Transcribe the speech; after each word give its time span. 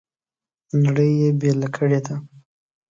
نړۍ 0.83 1.11
یې 1.21 1.29
بېله 1.39 1.67
کړې 1.75 1.99
ده. 2.05 2.15